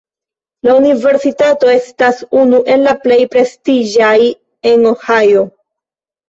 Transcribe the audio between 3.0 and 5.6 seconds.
plej prestiĝaj en Ohio.